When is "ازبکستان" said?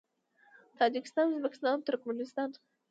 1.31-1.73